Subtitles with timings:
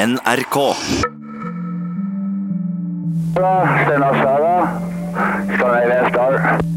[0.00, 0.56] NRK.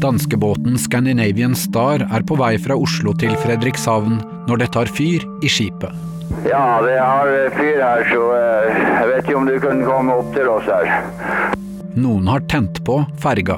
[0.00, 4.18] Danskebåten Scandinavian Star er på vei fra Oslo til Fredrikshavn
[4.50, 5.94] når det tar fyr i skipet.
[6.44, 10.28] Ja, det har fyr her, så eh, jeg vet ikke om du kan komme opp
[10.36, 10.92] til oss her.
[11.96, 13.56] Noen har tent på ferga.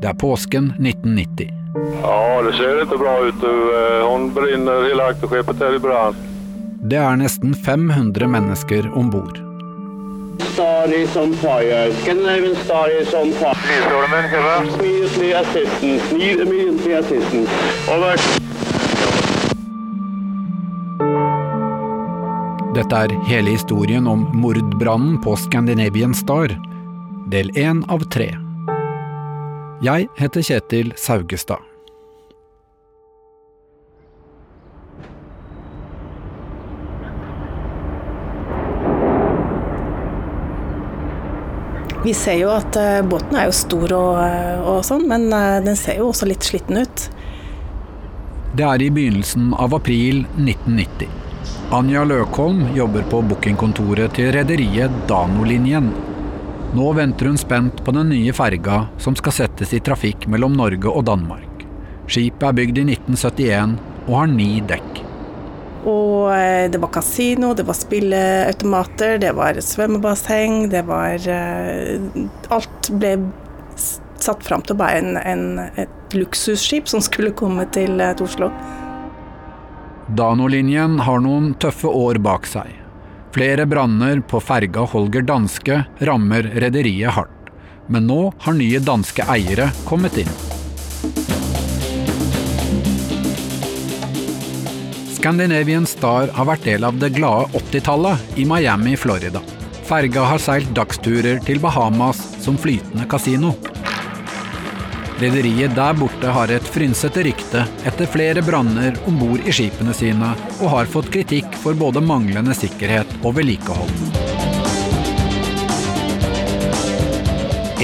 [0.00, 1.52] Det er påsken 1990.
[2.00, 3.46] Ja, det ser ikke bra ut.
[3.52, 6.24] Eh, Hun brenner, hele akterskipet er i brann.
[6.78, 9.40] Det er nesten 500 mennesker om bord.
[22.78, 26.54] Dette er hele historien om mordbrannen på Scandinavian Star.
[27.26, 28.30] Del én av tre.
[29.82, 31.67] Jeg heter Kjetil Saugestad.
[42.08, 45.58] Vi ser jo at eh, båten er jo stor og, eh, og sånn, men eh,
[45.60, 47.02] den ser jo også litt sliten ut.
[48.56, 51.10] Det er i begynnelsen av april 1990.
[51.76, 55.90] Anja Løkholm jobber på bookingkontoret til rederiet Danolinjen.
[56.78, 60.88] Nå venter hun spent på den nye ferga som skal settes i trafikk mellom Norge
[60.88, 61.66] og Danmark.
[62.08, 63.76] Skipet er bygd i 1971
[64.06, 64.97] og har ni dekk.
[65.86, 72.00] Og eh, det var kasino, det var spilleautomater, det var svømmebasseng, det var eh,
[72.54, 73.14] Alt ble
[74.18, 75.46] satt fram til å være en, en,
[75.78, 78.50] et luksusskip som skulle komme eh, til Oslo.
[80.08, 82.72] Danolinjen har noen tøffe år bak seg.
[83.34, 87.52] Flere branner på ferga Holger Danske rammer rederiet hardt.
[87.88, 90.47] Men nå har nye danske eiere kommet inn.
[95.18, 99.40] Scandinavian Star har vært del av det glade 80-tallet i Miami, Florida.
[99.88, 103.50] Ferga har seilt dagsturer til Bahamas som flytende kasino.
[105.18, 110.30] Rederiet der borte har et frynsete rykte etter flere branner om bord i skipene sine,
[110.60, 113.90] og har fått kritikk for både manglende sikkerhet og vedlikehold.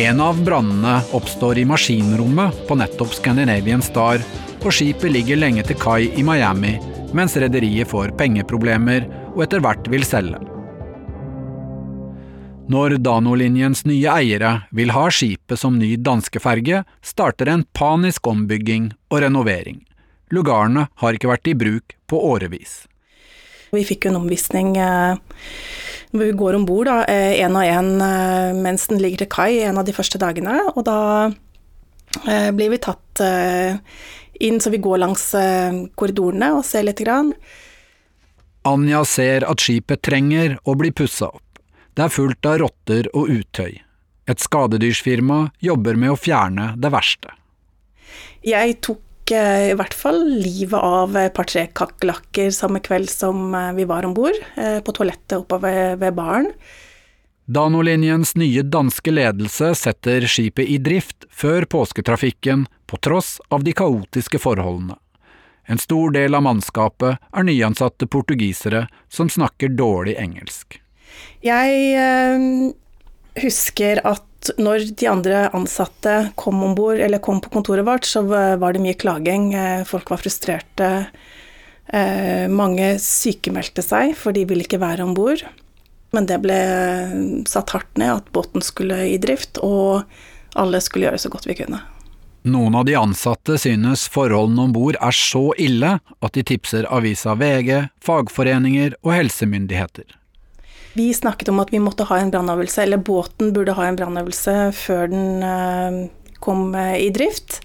[0.06, 4.22] En av brannene oppstår i maskinrommet på nettopp Scandinavian Star,
[4.62, 6.76] og skipet ligger lenge til kai i Miami,
[7.14, 10.40] mens rederiet får pengeproblemer og etter hvert vil selge.
[12.64, 19.20] Når Danolinjens nye eiere vil ha skipet som ny danskeferge, starter en panisk ombygging og
[19.20, 19.82] renovering.
[20.32, 22.86] Lugarene har ikke vært i bruk på årevis.
[23.74, 25.20] Vi fikk jo en omvisning eh,
[26.14, 27.90] hvor vi går om bord én og én
[28.62, 30.56] mens den ligger til kai en av de første dagene.
[30.72, 30.98] Og da
[32.24, 33.76] eh, blir vi tatt eh,
[34.40, 37.32] inn så vi går langs eh, korridorene og ser lite grann.
[38.64, 41.60] Anja ser at skipet trenger å bli pussa opp.
[41.94, 43.76] Det er fullt av rotter og utøy.
[44.26, 47.34] Et skadedyrsfirma jobber med å fjerne det verste.
[48.44, 53.70] Jeg tok eh, i hvert fall livet av et par-tre kakerlakker samme kveld som eh,
[53.76, 56.50] vi var om bord, eh, på toalettet oppe ved, ved baren.
[57.44, 64.40] Danolinjens nye danske ledelse setter skipet i drift før påsketrafikken, på tross av de kaotiske
[64.42, 64.98] forholdene.
[65.64, 70.76] En stor del av mannskapet er nyansatte portugisere som snakker dårlig engelsk.
[71.44, 72.74] Jeg øh,
[73.40, 78.20] husker at når de andre ansatte kom om bord, eller kom på kontoret vårt, så
[78.28, 79.54] var det mye klaging.
[79.56, 80.90] Eh, Folk var frustrerte.
[81.88, 85.46] Eh, mange sykemeldte seg, for de ville ikke være om bord.
[86.14, 86.60] Men det ble
[87.48, 90.04] satt hardt ned at båten skulle i drift, og
[90.60, 91.80] alle skulle gjøre så godt vi kunne.
[92.44, 97.32] Noen av de ansatte synes forholdene om bord er så ille at de tipser avisa
[97.40, 100.04] VG, fagforeninger og helsemyndigheter.
[100.92, 104.56] Vi snakket om at vi måtte ha en brannøvelse, eller båten burde ha en brannøvelse
[104.76, 105.96] før den eh,
[106.44, 107.62] kom eh, i drift.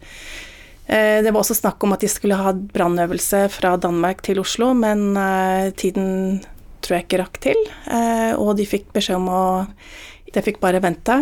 [0.87, 4.71] Eh, Det var også snakk om at de skulle ha brannøvelse fra Danmark til Oslo,
[4.73, 5.11] men
[5.75, 6.39] tiden
[6.79, 7.61] tror jeg ikke rakk til.
[8.39, 9.43] Og de fikk beskjed om å
[10.29, 11.19] De fikk bare vente.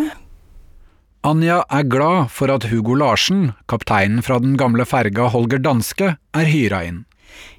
[1.26, 6.46] Anja er glad for at Hugo Larsen, kapteinen fra den gamle ferga Holger Danske, er
[6.46, 7.00] hyra inn.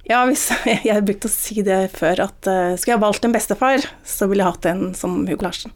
[0.08, 0.46] Ja, hvis
[0.88, 4.46] jeg brukte å si det før, at uh, skulle jeg valgt en bestefar, så ville
[4.46, 5.76] jeg hatt en som Hugo Larsen.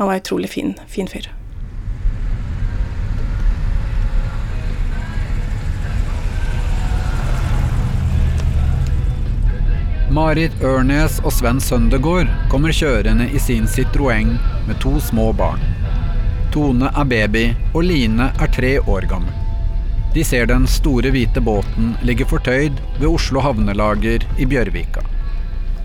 [0.00, 1.30] Han var utrolig fin, fin fyr.
[10.10, 14.34] Marit Ørnes og Sven Søndegård kommer kjørende i sin Citroën
[14.66, 15.62] med to små barn.
[16.50, 17.44] Tone er baby,
[17.74, 19.32] og Line er tre år gammel.
[20.14, 25.04] De ser den store hvite båten ligge fortøyd ved Oslo havnelager i Bjørvika.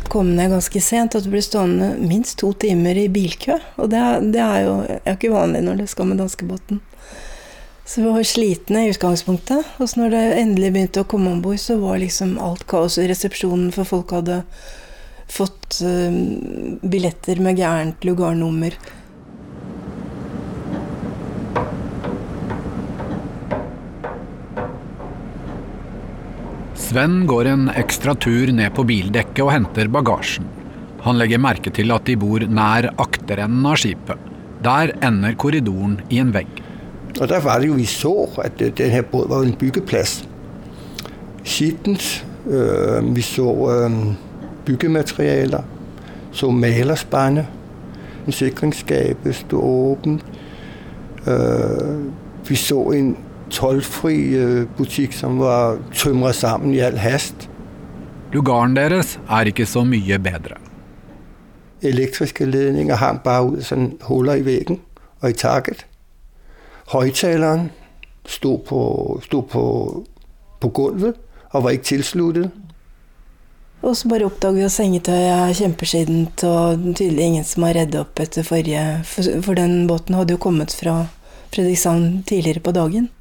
[0.10, 3.60] Kom ned ganske sent, at du blir stående minst to timer i bilkø.
[3.78, 4.02] Og det,
[4.34, 6.82] det er jo er ikke vanlig når det skal med danskebåten.
[7.86, 9.78] Så vi var slitne i utgangspunktet.
[9.78, 13.06] Og når det endelig begynte å komme om bord, så var liksom alt kaos i
[13.12, 14.42] resepsjonen, for folk hadde
[15.30, 16.10] fått uh,
[16.82, 18.74] billetter med gærent lugarnummer.
[26.96, 30.46] Sven går en ekstra tur ned på bildekket og henter bagasjen.
[31.04, 34.30] Han legger merke til at de bor nær akterenden av skipet.
[34.64, 36.62] Der ender korridoren i en vegg.
[37.18, 38.14] Og der var det jo vi så
[38.46, 40.22] at denne båten var en byggeplass.
[41.44, 42.08] Skittent.
[42.48, 44.00] Øh, vi så øh,
[44.64, 45.68] byggematerialer.
[46.32, 47.48] Så malerspanne.
[48.30, 50.24] Sikringsskapet sto åpent.
[51.28, 52.00] Øh,
[52.48, 53.18] vi så en
[53.50, 57.50] tollfri øh, butikk som var tømra sammen i all hast.
[58.34, 60.58] Lugaren deres er ikke så mye bedre.
[61.82, 64.82] Elektriske ledninger hang bare ut sånn huller i veggen
[65.22, 65.86] og i taket.
[66.92, 67.70] Høyttaleren
[68.28, 68.82] sto på,
[69.26, 69.64] sto på,
[70.62, 71.18] på gulvet
[71.54, 72.52] og var ikke tilsluttet.
[73.86, 78.00] Og så bare oppdager vi at sengetøyet er kjempeskittent, og tydelig ingen som har reddet
[78.02, 81.04] opp etter forrige For, for den båten hadde jo kommet fra
[81.54, 83.12] Fredrikshavn tidligere på dagen.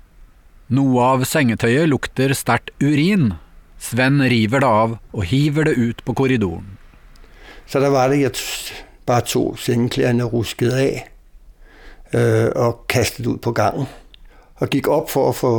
[0.72, 3.34] Noe av sengetøyet lukter sterkt urin.
[3.76, 6.78] Sven river det av og hiver det ut på korridoren.
[7.68, 8.38] Så da var det jeg
[9.04, 11.02] bare tok sengeklærne rusket av
[12.16, 13.90] øh, og kastet ut på gangen.
[14.62, 15.50] Og gikk opp for å få,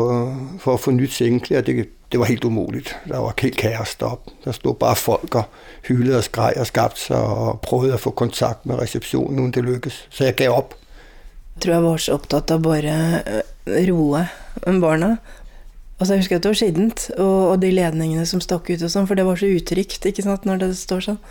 [0.64, 1.66] for å få nytt sengeklær.
[1.68, 2.86] Det, det var helt umulig.
[3.06, 4.34] Det var helt kaos deroppe.
[4.46, 5.52] Der sto bare folk og
[5.86, 9.66] hylet og skrek og skapte seg og prøvde å få kontakt med resepsjonen uten det
[9.68, 10.02] lykkes.
[10.10, 10.74] Så jeg ga opp.
[11.64, 12.96] Tror jeg var så opptatt av bare
[13.88, 14.26] roe
[14.84, 15.16] barna.
[15.96, 18.92] Altså Jeg husker at det var skittent, og, og, de ledningene som stakk ut og
[18.92, 20.10] sånn, for det var så utrygt
[20.44, 21.22] når det står sånn.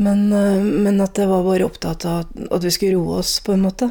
[0.00, 3.66] Men, men at jeg var bare opptatt av at vi skulle roe oss, på en
[3.66, 3.90] måte.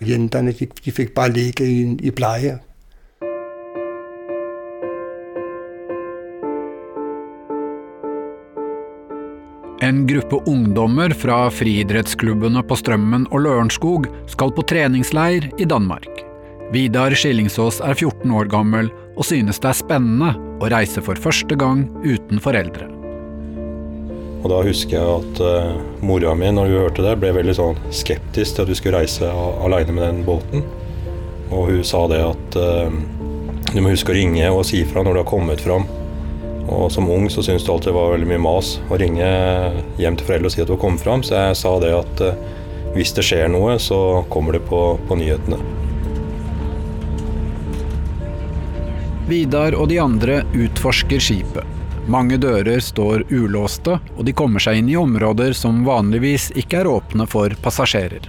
[0.00, 2.56] Jentene fikk bare ligge i, i pleie.
[9.80, 16.08] En gruppe ungdommer fra friidrettsklubbene på Strømmen og Lørenskog skal på treningsleir i Danmark.
[16.74, 21.54] Vidar Skillingsås er 14 år gammel og synes det er spennende å reise for første
[21.60, 22.88] gang uten foreldre.
[24.42, 27.78] Og Da husker jeg at uh, mora mi når hun hørte det, ble veldig sånn
[27.94, 29.30] skeptisk til at vi skulle reise
[29.62, 30.66] alene med den båten.
[31.54, 32.90] Og hun sa det at uh,
[33.70, 35.86] du må huske å ringe og si fra når du har kommet fram.
[36.68, 39.28] Og som ung så syntes du alltid det var veldig mye mas å ringe
[40.00, 42.34] hjem til foreldre og si at du kommet fram, så jeg sa det at uh,
[42.96, 45.60] hvis det skjer noe, så kommer det på, på nyhetene.
[49.28, 51.76] Vidar og de andre utforsker skipet.
[52.08, 56.88] Mange dører står ulåste, og de kommer seg inn i områder som vanligvis ikke er
[56.88, 58.28] åpne for passasjerer.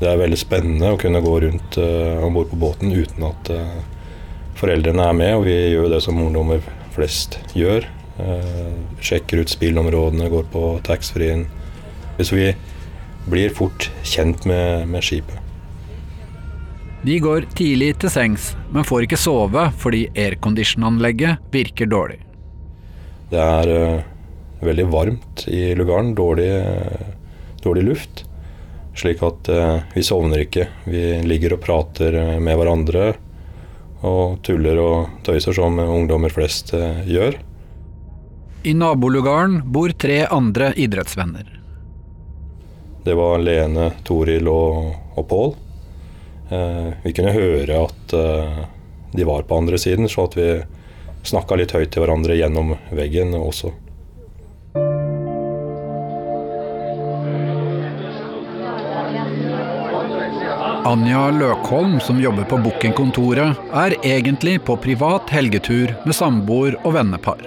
[0.00, 3.52] Det er veldig spennende å kunne gå rundt uh, om bord på båten uten at
[3.52, 3.82] uh,
[4.58, 7.88] foreldrene er med, og vi gjør det som ungdommer flest gjør.
[8.20, 11.46] Uh, sjekker ut spillområdene, går på taxfree-en.
[12.20, 12.50] Så vi
[13.30, 15.38] blir fort kjent med, med skipet.
[17.02, 22.20] De går tidlig til sengs, men får ikke sove fordi aircondition-anlegget virker dårlig.
[23.32, 24.04] Det er uh,
[24.62, 27.08] veldig varmt i lugaren, dårlig, uh,
[27.64, 28.22] dårlig luft.
[28.94, 30.68] Slik at uh, vi sovner ikke.
[30.84, 33.14] Vi ligger og prater med hverandre
[34.02, 37.38] og tuller og tøyser som ungdommer flest gjør.
[38.62, 41.48] I nabolugaren bor tre andre idrettsvenner.
[43.02, 45.54] Det var Lene, Toril og, og Pål.
[46.54, 48.60] Eh, vi kunne høre at eh,
[49.12, 50.46] de var på andre siden, så at vi
[51.26, 53.72] snakka litt høyt til hverandre gjennom veggen også.
[60.84, 67.38] Anja Løkholm, som jobber på bookingkontoret, er egentlig på privat helgetur med samboer og vennepar.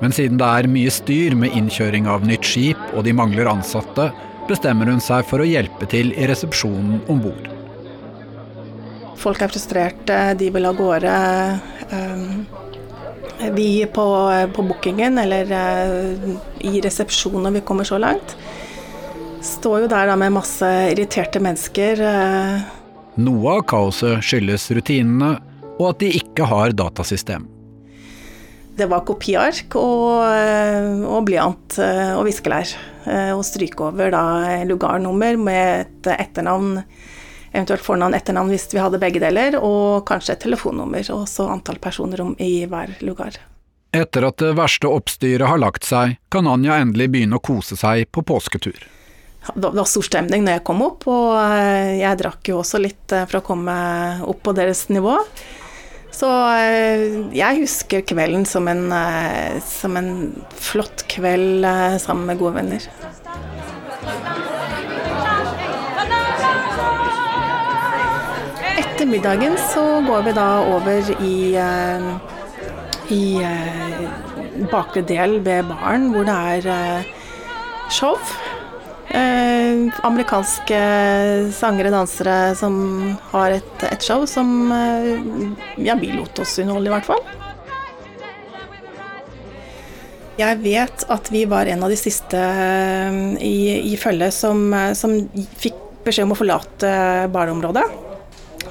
[0.00, 4.08] Men siden det er mye styr med innkjøring av nytt skip og de mangler ansatte,
[4.48, 7.46] bestemmer hun seg for å hjelpe til i resepsjonen om bord.
[9.22, 11.14] Folk er frustrerte, de vil av gårde.
[11.94, 12.42] Ehm,
[13.54, 14.08] vi på,
[14.56, 16.34] på bookingen, eller eh,
[16.66, 18.34] i resepsjonen når vi kommer så langt,
[19.44, 22.00] står jo der da med masse irriterte mennesker.
[22.00, 22.62] Eh.
[23.24, 25.36] Noe av kaoset skyldes rutinene,
[25.78, 27.46] og at de ikke har datasystem.
[28.74, 32.74] Det var kopiark og, eh, og blyant og viskelær.
[33.36, 34.24] Og stryke over da
[34.64, 36.78] lugarnummer med et etternavn
[37.54, 41.78] eventuelt fornavn, etternavn hvis vi hadde begge deler, og kanskje et telefonnummer, og så antall
[41.82, 43.38] personer i hver lugar.
[43.94, 48.08] Etter at det verste oppstyret har lagt seg, kan Anja endelig begynne å kose seg
[48.10, 48.80] på påsketur.
[49.52, 53.12] Det var stor stemning når jeg kom opp, og eh, jeg drakk jo også litt
[53.12, 53.74] eh, for å komme
[54.24, 55.18] opp på deres nivå.
[56.14, 58.86] Så eh, jeg husker kvelden som en,
[59.68, 60.08] som en
[60.56, 61.66] flott kveld
[62.00, 62.88] sammen med gode venner.
[68.80, 71.36] Etter middagen så går vi da over i,
[73.12, 73.22] i
[74.72, 76.40] bakre del ved baren, hvor det
[76.72, 77.06] er
[77.92, 78.16] show.
[79.14, 80.78] Eh, amerikanske
[81.54, 82.74] sangere, dansere som
[83.30, 85.12] har et, et show som eh,
[85.86, 87.22] ja, vi lot oss underholde, i hvert fall.
[90.34, 93.54] Jeg vet at vi var en av de siste eh, i,
[93.92, 95.14] i følget som, eh, som,
[95.62, 96.90] fikk beskjed om å forlate
[97.32, 97.86] barneområdet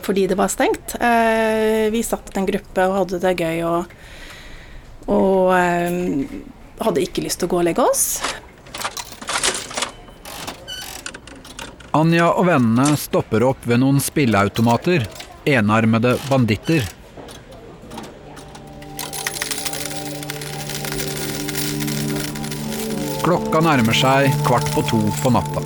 [0.04, 0.98] fordi det var stengt.
[1.00, 3.94] Eh, vi satt en gruppe og hadde det gøy og,
[5.08, 6.26] og eh,
[6.84, 8.10] hadde ikke lyst til å gå og legge oss.
[11.94, 15.04] Anja og vennene stopper opp ved noen spilleautomater,
[15.46, 16.88] enarmede banditter.
[23.22, 25.62] Klokka nærmer seg kvart på to på natta.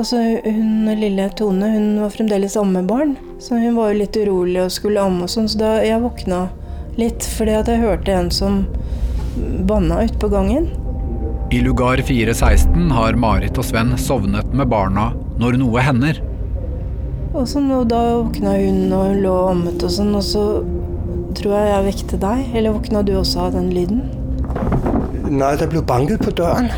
[0.00, 4.72] Altså, hun lille Tone hun var fremdeles ammebarn, så hun var jo litt urolig og
[4.72, 6.46] skulle amme og sånn, så da jeg våkna
[6.96, 8.62] litt fordi at jeg hørte en som
[9.66, 10.70] banna ute på gangen.
[11.54, 16.18] I lugar 416 har Marit og Sven sovnet med barna når noe hender.
[17.36, 20.44] Og, så nå, da våkna hun og hun lå og ammet og sånn, og så
[21.36, 22.42] tror jeg jeg vekte deg.
[22.56, 24.02] Eller våkna du også av den lyden?
[25.26, 26.70] Nei, det ble banket på døren.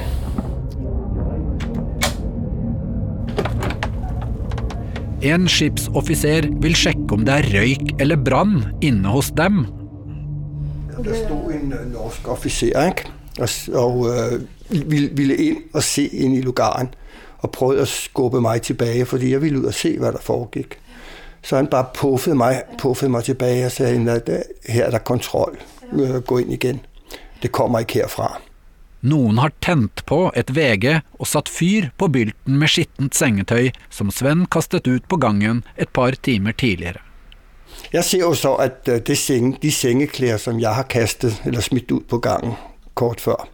[5.28, 9.64] En skipsoffiser vil sjekke om det er røyk eller brann inne hos dem.
[11.04, 13.10] Der sto en øh, norsk offiser ikke?
[13.40, 14.42] og, og øh,
[14.90, 16.88] ville, ville inn og se inn i lugaren.
[17.38, 20.74] Og prøvde å skubbe meg tilbake, fordi jeg ville ut og se hva det foregikk.
[21.42, 24.30] Så han bare puffede meg, puffede mig tilbake og sa at
[24.66, 25.56] her er det kontroll.
[25.92, 26.80] Øh, gå inn igjen.
[27.42, 28.40] Det kommer ikke herfra.
[29.00, 34.10] Noen har tent på et VG og satt fyr på bylten med skittent sengetøy som
[34.10, 36.98] Sven kastet ut på gangen et par timer tidligere.
[37.92, 41.90] Jeg ser jo så at øh, seng, de sengeklær som jeg har kastet eller smidt
[41.90, 42.56] ut på gangen
[42.94, 43.48] kort før,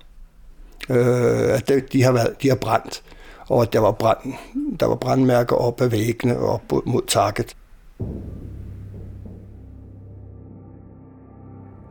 [0.91, 3.03] øh, at de har, været, de har brent.
[3.49, 4.35] Og at der var, brand,
[4.81, 7.55] der var brandmærker op ad væggene og opp mot taket.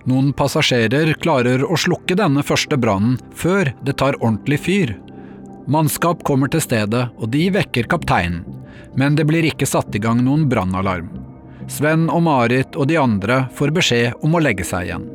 [0.09, 4.95] Noen passasjerer klarer å slukke denne første brannen før det tar ordentlig fyr.
[5.71, 8.41] Mannskap kommer til stedet, og de vekker kapteinen.
[8.99, 11.22] Men det blir ikke satt i gang noen brannalarm.
[11.71, 15.05] Sven og Marit og de andre får beskjed om å legge seg igjen.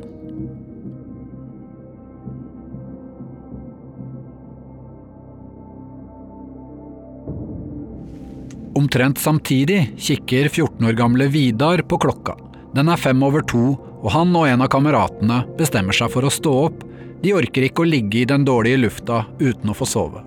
[8.79, 12.37] Omtrent samtidig kikker 14 år gamle Vidar på klokka.
[12.73, 16.31] Den er fem over to, og han og en av kameratene bestemmer seg for å
[16.31, 16.85] stå opp.
[17.19, 20.23] De orker ikke å ligge i den dårlige lufta uten å få sove.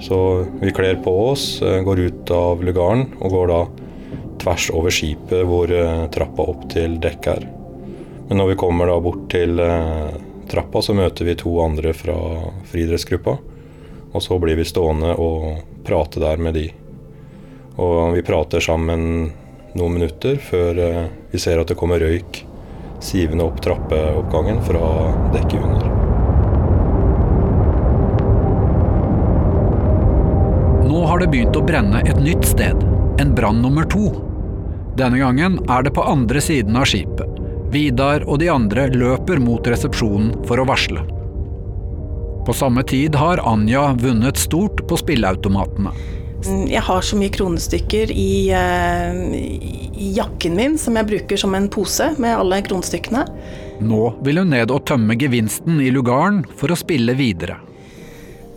[0.00, 0.16] Så
[0.62, 3.60] vi kler på oss, eh, går ut av lugaren og går da
[4.40, 7.46] tvers over skipet hvor eh, trappa opp til dekk er.
[8.28, 10.10] Men når vi kommer da bort til eh,
[10.50, 12.16] trappa, så møter vi to andre fra
[12.70, 13.36] friidrettsgruppa.
[14.10, 16.68] Og så blir vi stående og prate der med de.
[17.80, 19.30] Og vi prater sammen
[19.74, 22.44] noen minutter før eh, vi ser at det kommer røyk
[23.00, 24.86] sivende opp trappeoppgangen fra
[25.32, 25.86] dekket under.
[30.90, 32.82] Nå har det begynt å brenne et nytt sted.
[33.22, 34.29] En brann nummer to.
[35.00, 37.38] Denne gangen er det på andre siden av skipet.
[37.72, 41.06] Vidar og de andre løper mot resepsjonen for å varsle.
[42.44, 45.94] På samme tid har Anja vunnet stort på spilleautomatene.
[46.68, 51.68] Jeg har så mye kronestykker i, eh, i, jakken min som jeg bruker som en
[51.68, 53.24] pose med alle kronestykkene.
[53.80, 57.56] Nå vil hun ned og tømme gevinsten i lugaren for å spille videre.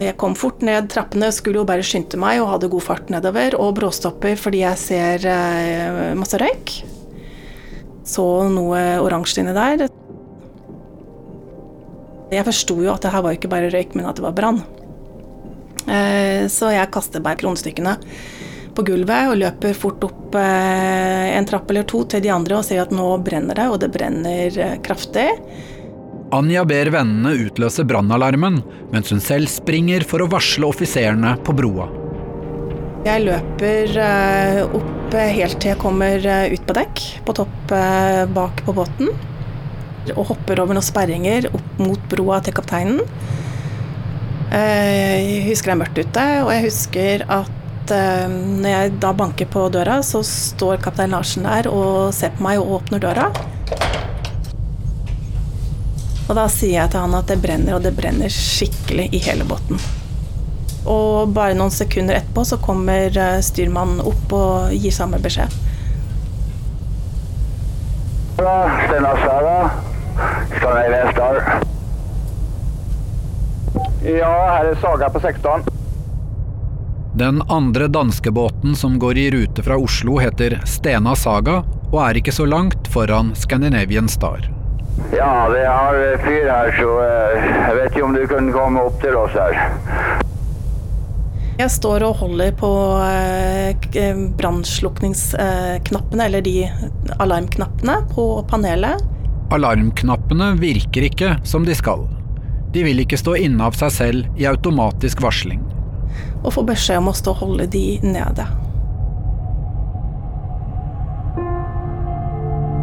[0.02, 3.58] Jeg kom fort ned trappene, skulle jo bare skynde meg og hadde god fart nedover.
[3.62, 6.80] Og bråstopper fordi jeg ser eh, masse røyk.
[8.08, 9.86] Så noe oransje inni der.
[12.34, 14.64] Jeg forsto jo at det her var ikke bare røyk, men at det var brann.
[15.84, 17.98] Eh, så jeg kaster bare kronestykkene
[18.74, 22.66] på gulvet og løper fort opp eh, en trapp eller to til de andre og
[22.66, 25.30] ser at nå brenner det, og det brenner kraftig.
[26.34, 31.86] Anja ber vennene utløse brannalarmen, mens hun selv springer for å varsle offiserene på broa.
[33.04, 37.74] Jeg løper eh, opp eh, helt til jeg kommer eh, ut på dekk, på topp
[38.34, 39.14] bak på båten.
[40.16, 43.04] Og hopper over noen sperringer opp mot broa til kapteinen.
[44.54, 49.64] Jeg husker det er mørkt ute, og jeg husker at når jeg da banker på
[49.74, 53.32] døra, så står kaptein Larsen der og ser på meg og åpner døra.
[56.34, 59.46] Og da sier jeg til han at det brenner, og det brenner skikkelig i hele
[59.46, 59.78] båten.
[60.90, 63.14] Og bare noen sekunder etterpå så kommer
[63.46, 65.54] styrmannen opp og gir samme beskjed.
[68.34, 69.54] Stena Sara.
[70.56, 71.38] Scandinavian Star.
[74.02, 75.70] Ja, her er Saga på 16.
[77.14, 81.62] Den andre danskebåten som går i rute fra Oslo heter Stena Saga,
[81.92, 84.50] og er ikke så langt foran Scandinavian Star.
[85.14, 89.02] Ja, vi har fyr her, så eh, jeg vet ikke om du kunne komme opp
[89.02, 89.58] til oss her.
[91.54, 92.70] Jeg står og holder på
[93.06, 96.56] eh, brannslukningsknappene, eller de
[97.22, 99.04] alarmknappene, på panelet.
[99.54, 102.08] Alarmknappene virker ikke som de skal.
[102.74, 105.62] De vil ikke stå inne av seg selv i automatisk varsling.
[106.42, 108.48] Og får beskjed om å stå og holde de nede.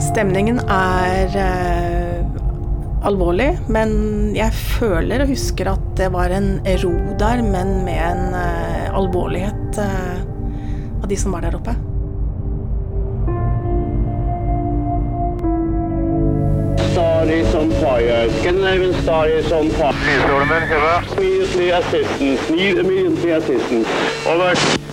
[0.00, 2.24] Stemningen er eh,
[3.04, 3.90] alvorlig, men
[4.36, 9.80] jeg føler og husker at det var en ro der, men med en eh, alvorlighet
[9.84, 10.18] eh,
[11.02, 11.76] av de som var der oppe.
[16.90, 18.20] Star is on fire.
[18.40, 19.94] Scandinavian Star is on fire.
[21.12, 22.50] Immediately assistance.
[22.50, 23.88] Need immediately assistance.
[24.26, 24.89] Over.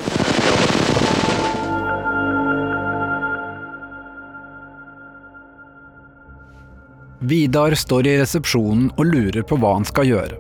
[7.28, 10.38] Vidar står i resepsjonen og lurer på hva han skal gjøre.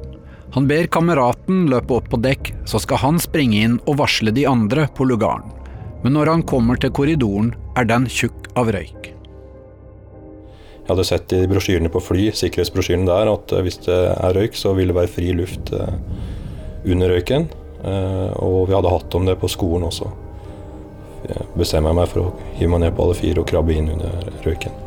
[0.56, 4.46] Han ber kameraten løpe opp på dekk, så skal han springe inn og varsle de
[4.48, 5.50] andre på lugaren.
[6.06, 9.10] Men når han kommer til korridoren, er den tjukk av røyk.
[10.78, 14.56] Jeg hadde sett i brosjyrene på fly, sikkerhetsbrosjyren der, at eh, hvis det er røyk,
[14.56, 15.94] så vil det være fri luft eh,
[16.88, 17.50] under røyken.
[17.84, 20.14] Eh, og vi hadde hatt om det på skolen også.
[21.28, 24.30] Jeg bestemmer meg for å hive meg ned på alle fire og krabbe inn under
[24.48, 24.87] røyken.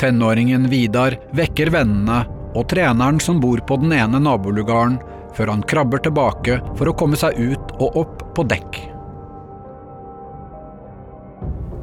[0.00, 2.22] Tenåringen Vidar vekker vennene
[2.56, 4.96] og treneren som bor på den ene nabolugaren,
[5.36, 8.80] før han krabber tilbake for å komme seg ut og opp på dekk.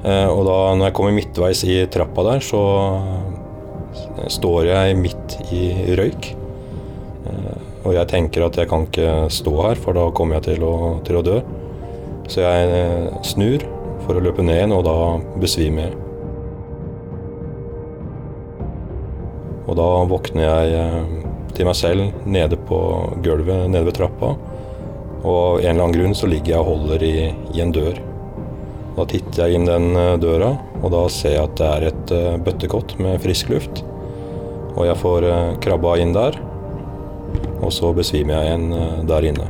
[0.08, 2.62] Og da når jeg kommer midtveis i trappa der, så
[4.34, 5.64] står jeg midt i
[6.00, 6.32] røyk.
[7.86, 10.76] Og jeg tenker at jeg kan ikke stå her, for da kommer jeg til å,
[11.08, 11.38] til å dø.
[12.28, 13.64] Så jeg snur
[14.04, 14.98] for å løpe ned igjen, og da
[15.40, 16.07] besvimer jeg.
[19.68, 20.92] Og da våkner jeg
[21.58, 22.78] til meg selv nede på
[23.26, 24.34] gulvet nede ved trappa.
[25.28, 27.16] Og av en eller annen grunn så ligger jeg og holder i,
[27.58, 28.00] i en dør.
[28.98, 32.14] Da titter jeg inn den døra, og da ser jeg at det er et
[32.46, 33.84] bøttekott med frisk luft.
[34.78, 35.28] Og jeg får
[35.62, 36.38] krabba inn der,
[37.60, 39.50] og så besvimer jeg igjen der inne.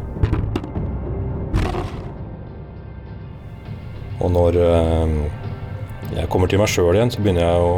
[4.18, 4.58] Og når
[6.18, 7.74] jeg kommer til meg sjøl igjen, så begynner jeg å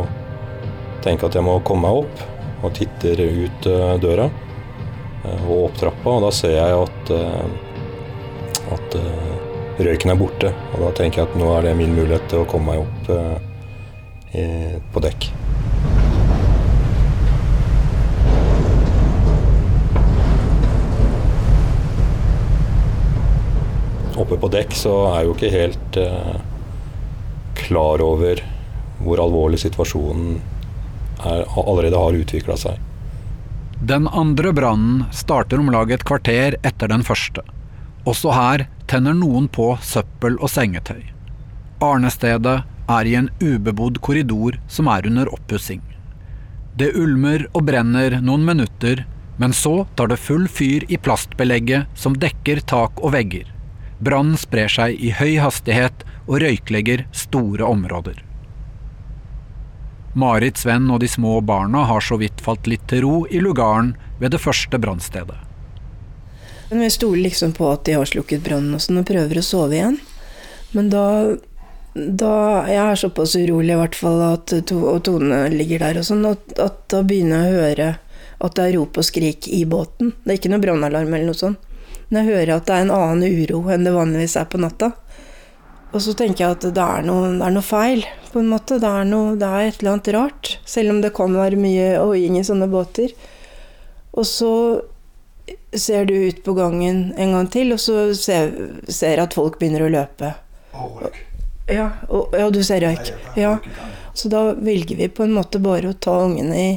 [1.04, 2.24] tenke at jeg må komme meg opp,
[2.60, 3.68] og titter ut
[4.04, 4.28] døra
[5.30, 7.12] og opp trappa, og da ser jeg at,
[8.76, 8.98] at
[9.80, 10.52] røyken er borte.
[10.76, 13.12] Og da tenker jeg at nå er det min mulighet til å komme meg opp
[14.36, 15.30] eh, på dekk.
[24.20, 26.40] Oppe på dekk så er jeg jo ikke helt eh,
[27.60, 28.44] klar over
[29.00, 30.42] hvor alvorlig situasjonen
[31.20, 32.80] er, allerede har utvikla seg.
[33.80, 37.46] Den andre brannen starter om lag et kvarter etter den første.
[38.08, 41.02] Også her tenner noen på søppel og sengetøy.
[41.84, 42.58] Arnestedet
[42.90, 45.82] er i en ubebodd korridor som er under oppussing.
[46.76, 49.06] Det ulmer og brenner noen minutter,
[49.40, 53.48] men så tar det full fyr i plastbelegget som dekker tak og vegger.
[54.00, 58.20] Brannen sprer seg i høy hastighet og røyklegger store områder.
[60.20, 63.94] Marit, Sven og de små barna har så vidt falt litt til ro i lugaren
[64.20, 65.38] ved det første brannstedet.
[66.70, 69.78] Vi stoler liksom på at de har slukket brannen og sånn, og prøver å sove
[69.78, 69.98] igjen.
[70.76, 71.06] Men da,
[71.96, 72.34] da
[72.70, 76.54] Jeg er såpass urolig i hvert fall at og Tone ligger der og sånn, at,
[76.62, 77.90] at, da begynner jeg å høre
[78.40, 80.14] at det er rop og skrik i båten.
[80.24, 81.66] Det er ikke noe brannalarm eller noe sånt.
[82.10, 84.94] Men jeg hører at det er en annen uro enn det vanligvis er på natta.
[85.90, 88.78] Og så tenker jeg at det er noe, det er noe feil, på en måte.
[88.82, 90.52] Det er, noe, det er, et eller annet rart.
[90.70, 93.16] Selv om det kan være mye oiing i sånne båter.
[94.14, 94.54] Og så
[95.74, 98.54] ser du ut på gangen en gang til, og så ser,
[98.90, 100.34] ser at folk begynner å løpe.
[101.70, 103.10] Ja, og, ja, du ser røyk.
[103.38, 103.58] Ja.
[104.14, 106.72] Så da velger vi på en måte bare å ta ungene i,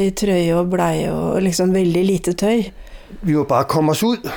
[0.00, 2.66] i trøye og bleie og liksom veldig lite tøy.
[3.20, 4.28] Vi må bare komme oss ut.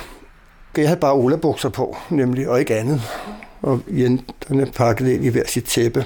[0.78, 3.44] Jeg hadde bare olabukser på, nemlig, og ikke annet.
[3.66, 6.04] Og jentene pakket inn i hver sitt teppe.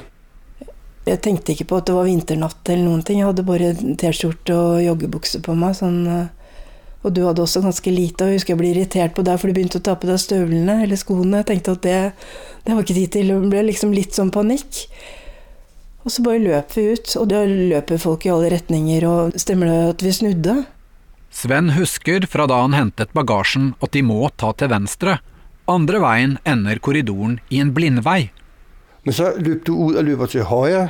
[1.02, 3.18] Jeg tenkte ikke på at det var vinternatt eller noen ting.
[3.18, 5.74] Jeg hadde bare T-skjorte og joggebukse på meg.
[5.74, 6.28] Sånn, eh,
[7.02, 8.22] og du hadde også ganske lite.
[8.22, 10.20] Og jeg husker jeg ble irritert på deg for du begynte å ta på deg
[10.22, 11.42] støvlene eller skoene.
[11.42, 11.98] Jeg tenkte at det,
[12.62, 13.34] det var ikke tid til.
[13.34, 14.84] Det ble liksom litt sånn panikk.
[16.02, 19.06] Og så bare løp vi ut, og da løper folk i alle retninger.
[19.06, 20.56] Og stemmer det at vi snudde?
[21.32, 25.18] Sven husker fra da han hentet bagasjen at de må ta til venstre.
[25.70, 28.32] Andre veien ender korridoren i en blindvei.
[29.06, 30.88] Men så løp du ut og løper til høyre,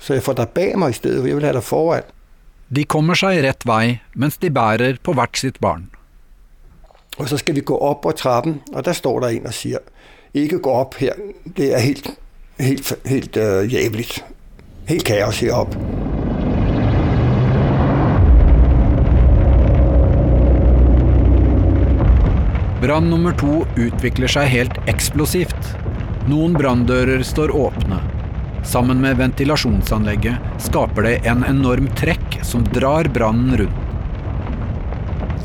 [0.00, 2.12] så jeg får deg bak meg i stedet, for jeg vil ha deg foran.
[2.74, 5.90] De kommer seg rett vei mens de bærer på hvert sitt barn.
[7.20, 9.84] Og så skal vi gå opp på trappen, og der står der en og sier
[10.34, 11.14] ikke gå opp her,
[11.56, 12.10] det er helt,
[12.58, 14.08] helt, helt uh, jævlig.
[14.88, 15.78] Helt kaos heroppe.
[22.84, 25.68] Brann nummer to utvikler seg helt eksplosivt.
[26.28, 27.96] Noen branndører står åpne.
[28.68, 33.80] Sammen med ventilasjonsanlegget skaper det en enorm trekk som drar brannen rundt.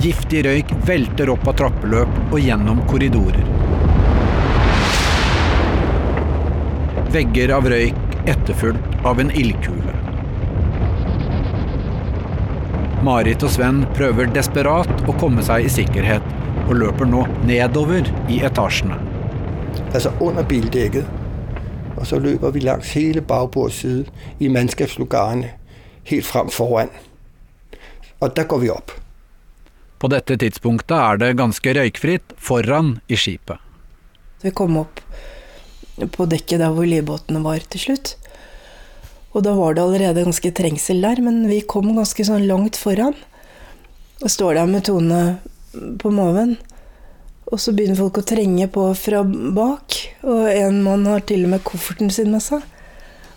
[0.03, 3.47] Giftig røyk velter opp av trappeløp og gjennom korridorer.
[7.15, 9.95] Vegger av røyk etterfulgt av en ildkule.
[13.07, 16.35] Marit og Sven prøver desperat å komme seg i sikkerhet,
[16.69, 18.97] og løper nå nedover i etasjene.
[19.89, 21.07] Altså under bildekket.
[21.97, 24.05] Og så løper vi langs hele bagbords side
[24.39, 25.49] i mannskapslugarene
[26.09, 26.93] helt frem foran.
[28.21, 28.93] Og der går vi opp.
[29.99, 33.59] På dette tidspunktet er det ganske røykfritt foran i skipet.
[34.43, 35.01] Vi kom opp
[36.15, 38.13] på dekket der hvor livbåtene var til slutt.
[39.35, 43.17] Og da var det allerede ganske trengsel der, men vi kom ganske sånn langt foran.
[44.23, 45.19] Og står der med Tone
[45.73, 46.57] på maven.
[47.49, 51.55] Og så begynner folk å trenge på fra bak, og en mann har til og
[51.55, 52.65] med kofferten sin med seg.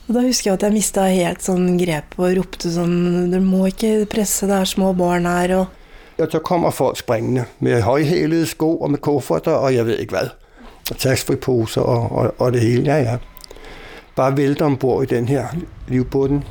[0.09, 3.69] Og da husker jeg at jeg mista helt sånn grep og ropte sånn Du må
[3.71, 5.79] ikke presse, det er små barn her, og
[6.19, 10.19] ja, så kommer folk springende med høyhælede sko og med kofferter og jeg vet ikke
[10.19, 10.29] hva.
[10.93, 12.85] Taxfree-poser og, og, og det hele.
[12.87, 13.17] Ja, ja.
[14.17, 15.55] Bare vælter ombord i den her
[15.89, 16.45] livbåten.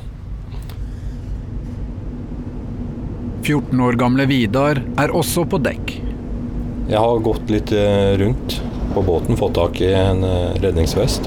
[3.42, 5.96] 14 år gamle Vidar er også på dekk.
[6.86, 8.60] Jeg har gått litt eh, rundt
[8.94, 11.26] på båten, fått tak i en eh, redningsvest.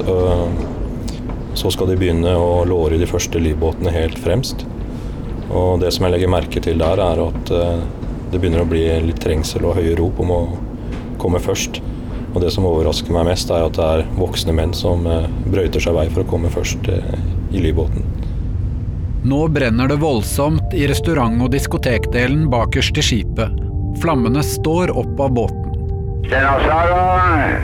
[1.55, 4.63] Så skal de begynne å låre de første livbåtene helt fremst.
[5.49, 7.83] Og det som jeg legger merke til der, er at eh,
[8.31, 10.41] det begynner å bli litt trengsel og høye rop om å
[11.19, 11.81] komme først.
[12.31, 15.03] Og det som overrasker meg mest, er at det er voksne menn som
[15.51, 18.14] brøyter seg vei for å komme først i livbåten.
[19.25, 23.55] Nå brenner det voldsomt i restaurant- og diskotekdelen bakerst i skipet.
[23.97, 25.71] Flammene står opp av båten.
[26.27, 26.99] Stena Saga,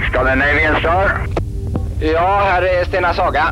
[0.07, 1.11] Scandinavian Star.
[2.01, 3.43] Ja, her er Stena Saga.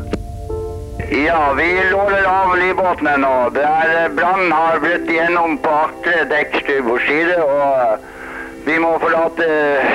[1.10, 3.32] Ja, vi låner av livbåtene nå.
[3.54, 7.06] Der Brannen har brutt gjennom på aktre dekk styrbord
[7.46, 9.48] og vi må forlate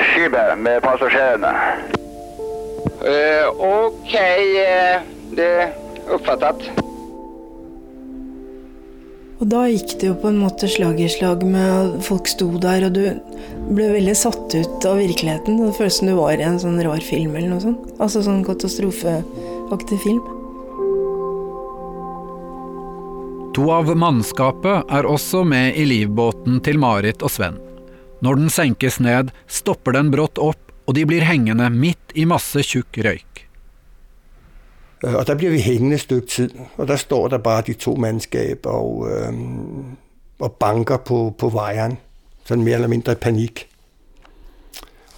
[0.08, 1.52] skipet med passasjerene.
[3.04, 6.85] Uh, ok, uh, det er oppfattet.
[9.36, 12.48] Og da gikk det jo på en måte slag i slag med at folk sto
[12.60, 13.02] der, og du
[13.76, 15.58] ble veldig satt ut av virkeligheten.
[15.60, 17.90] Det føltes som du var i en sånn rar film eller noe sånt.
[18.00, 20.24] Altså sånn katastrofeaktig film.
[23.56, 27.60] To av mannskapet er også med i livbåten til Marit og Sven.
[28.24, 32.64] Når den senkes ned, stopper den brått opp, og de blir hengende midt i masse
[32.64, 33.45] tjukk røyk.
[35.02, 37.94] Og der blir vi hengende et stykke tid, og der står der bare de to
[37.94, 39.34] mandskaber og, øh,
[40.38, 41.98] og banker på, på veieren.
[42.46, 43.66] Sånn mer eller mindre i panikk.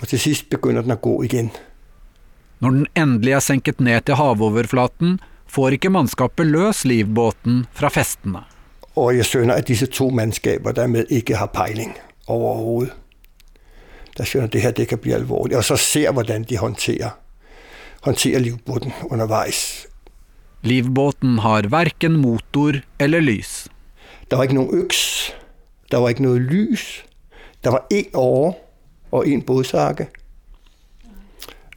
[0.01, 1.51] Og til sist begynner den å gå igjen.
[2.59, 8.43] Når den endelig er senket ned til havoverflaten, får ikke mannskapet løs livbåten fra festene.
[8.99, 11.95] Og jeg skjønner at disse to mannskaper dermed ikke har peiling
[12.27, 12.97] overhovedet.
[14.19, 15.57] Der skjønner det her det kan bli alvorlig.
[15.57, 17.15] Og så ser hvordan de håndterer,
[18.09, 19.87] håndterer livbåten underveis.
[20.67, 23.69] Livbåten har verken motor eller lys.
[24.31, 25.33] Der var ikke noen øks.
[25.91, 27.05] Der var ikke noe lys.
[27.65, 28.55] Der var én åre
[29.11, 30.09] og én båtsake.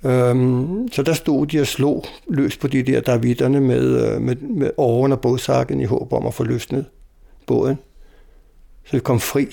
[0.04, 1.91] Um, så der sto de og slo
[2.28, 6.34] løs på de der davidene med, med, med åren og båtsaken i håp om å
[6.34, 6.89] få løsnet
[7.46, 7.78] båten.
[8.89, 9.46] Så vi kom fri.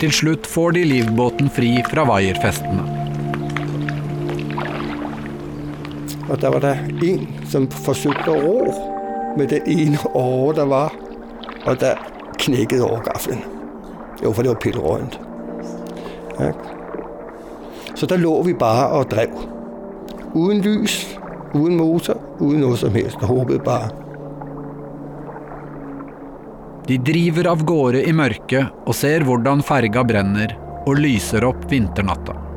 [0.00, 2.99] Til slutt får de livbåten fri fra vaierfestene.
[6.30, 6.74] Og der var det
[7.10, 8.74] en som forsøkte å ro
[9.38, 10.94] med det ene året der var,
[11.66, 11.98] og der
[12.40, 13.42] knekket årgaffelen.
[14.22, 15.18] Jo, for det var pillerådent.
[16.40, 16.52] Ja.
[17.94, 19.34] Så der lå vi bare og drev.
[20.34, 21.00] Uten lys,
[21.54, 23.22] uten motor, uten noe som helst.
[23.26, 23.90] Håpet bare.
[26.86, 30.54] De driver av gårde i mørket og ser hvordan ferga brenner
[30.86, 32.49] og lyser opp vinternatta.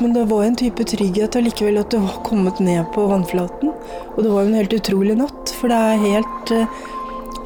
[0.00, 3.72] Men det var en type trygghet allikevel at du var kommet ned på vannflaten.
[4.16, 6.66] Og det var en helt utrolig natt, for det er helt, eh,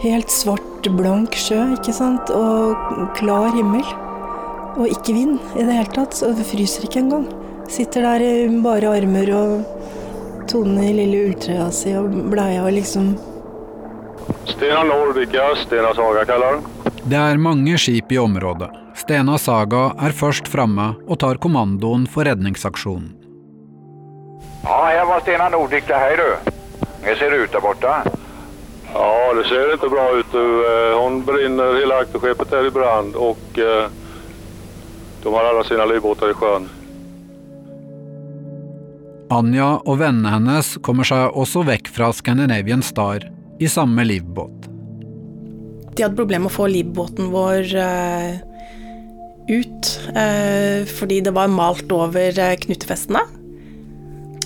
[0.04, 0.62] helt svart,
[0.96, 2.30] blank sjø, ikke sant?
[2.30, 2.76] Og
[3.18, 3.85] klar himmel.
[4.76, 7.26] Og ikke vind i det hele tatt, så det fryser ikke engang.
[7.68, 9.64] Sitter der i bare armer og
[10.46, 13.16] Tone i lille ulltrøya si og bleia og liksom
[14.46, 16.75] Stena Nordica, Stena Saga kaller den.
[17.06, 18.66] Det er mange skip i området.
[18.98, 23.12] Stena Saga er først framme og tar kommandoen for redningsaksjonen.
[24.66, 26.00] Ja, her var Stena Nordica.
[26.02, 26.50] Hei, du.
[27.04, 27.92] Jeg ser ut der borte.
[28.90, 30.34] Ja, det ser ikke bra ut.
[30.34, 33.90] Hun brenner hele brinner, hela akterskeppet är i brand och eh,
[35.22, 36.68] de har alle sine livbåter i sjøen.
[39.30, 43.26] Anja og vennene hennes kommer seg også vekk fra Scandinavian Star
[43.58, 44.55] i samme livbåt.
[45.96, 48.35] De hadde problemer med å få livbåten vår eh,
[49.48, 53.22] ut, eh, fordi det var malt over eh, knutefestene.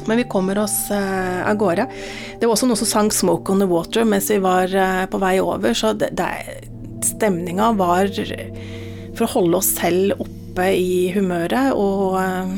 [0.07, 1.87] Men vi kommer oss uh, av gårde.
[2.41, 5.19] Det var også noen som sang 'Smoke on the Water' mens vi var uh, på
[5.21, 6.09] vei over, så det,
[7.05, 8.09] stemninga var
[9.15, 12.49] for å holde oss selv oppe i humøret og uh,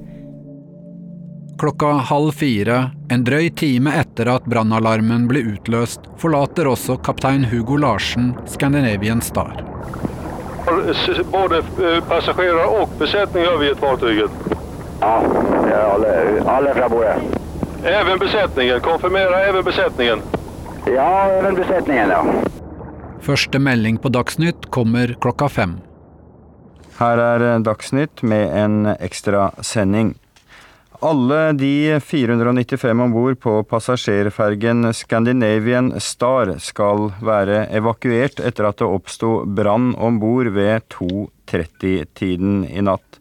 [1.61, 7.75] Klokka halv fire, en drøy time etter at brannalarmen ble utløst, forlater også kaptein Hugo
[7.77, 9.59] Larsen Scandinavian Star.
[11.29, 14.39] Både eh, passasjerer og besetning overgitt fartøyet?
[15.03, 15.11] Ja,
[15.67, 16.15] det alle,
[16.55, 17.37] alle fra bordet.
[17.91, 18.81] Even besetningen?
[18.81, 20.25] Konfirmera even besetningen?
[20.89, 22.23] Ja, even besetningen, ja.
[23.21, 25.77] Første melding på Dagsnytt kommer klokka fem.
[26.97, 30.15] Her er Dagsnytt med en ekstra sending.
[31.01, 38.85] Alle de 495 om bord på passasjerfergen Scandinavian Star skal være evakuert etter at det
[38.85, 43.17] oppsto brann om bord ved 2.30-tiden i natt.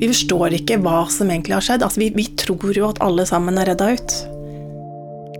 [0.00, 1.84] Vi forstår ikke hva som egentlig har skjedd.
[1.84, 4.14] Altså, vi, vi tror jo at alle sammen er redda ut.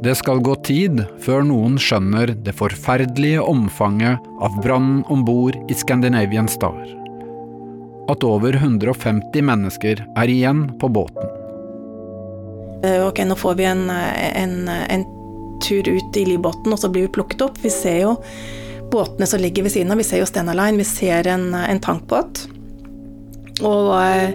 [0.05, 5.79] Det skal gå tid før noen skjønner det forferdelige omfanget av brannen om bord i
[5.81, 6.77] Scandinavian Star.
[8.11, 11.31] At over 150 mennesker er igjen på båten.
[12.85, 15.07] Eh, Ok, nå får vi en, en, en
[15.65, 17.61] tur ut i livbåten, og så blir vi plukket opp.
[17.63, 18.17] Vi ser jo
[18.93, 20.01] båtene som ligger ved siden av.
[20.03, 22.45] Vi ser jo Stena Line, vi ser en, en tankbåt.
[23.65, 24.35] Og eh,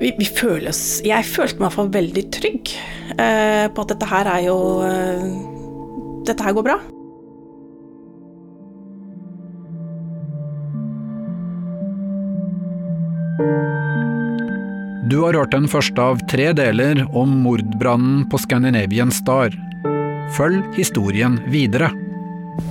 [0.00, 0.74] vi, vi føler
[1.06, 2.72] Jeg følte meg i hvert fall veldig trygg
[3.14, 5.28] eh, på at dette her er jo eh,
[6.26, 6.78] Dette her går bra.
[15.04, 19.54] Du har hørt den første av tre deler om mordbrannen på Scandinavian Star.
[20.36, 21.90] Følg historien videre.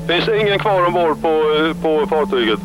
[0.08, 2.60] Finns det ingen kvar ombord på, eh, på fartyget?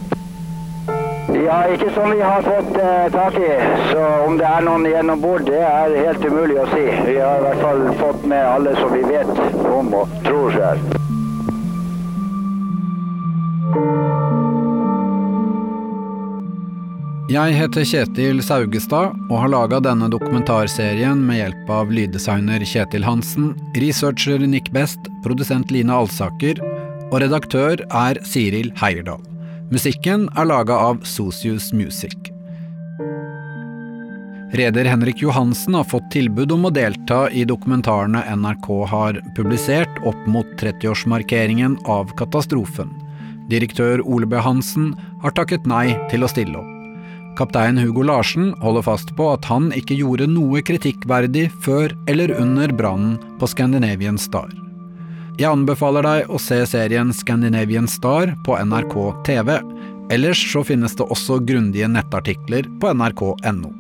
[1.45, 3.51] Ja, ikke som vi har fått eh, tak i.
[3.93, 6.87] Så om det er noen igjen om bord, det er helt umulig å si.
[7.11, 10.79] Vi har i hvert fall fått med alle som vi vet om og tror er.
[17.29, 23.51] Jeg heter Kjetil Saugestad og har laga denne dokumentarserien med hjelp av lyddesigner Kjetil Hansen,
[23.77, 26.57] researcher Nick Best, produsent Line Alsaker
[27.11, 29.21] og redaktør er Siril Heierdal.
[29.69, 32.17] Musikken er laga av Socius Music.
[34.57, 40.25] Reder Henrik Johansen har fått tilbud om å delta i dokumentarene NRK har publisert opp
[40.25, 42.97] mot 30-årsmarkeringen av katastrofen.
[43.53, 44.41] Direktør Ole B.
[44.41, 46.78] Hansen har takket nei til å stille opp.
[47.39, 52.73] Kaptein Hugo Larsen holder fast på at han ikke gjorde noe kritikkverdig før eller under
[52.75, 54.51] brannen på Scandinavian Star.
[55.39, 58.97] Jeg anbefaler deg å se serien Scandinavian Star på NRK
[59.29, 59.53] TV.
[60.11, 63.71] Ellers så finnes det også grundige nettartikler på nrk.no.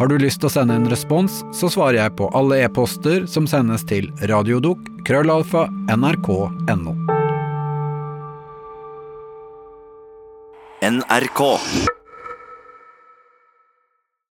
[0.00, 3.46] Har du lyst til å sende en respons, så svarer jeg på alle e-poster som
[3.46, 6.96] sendes til radiodok krøllalfa nrk.no.
[10.80, 11.99] NRK.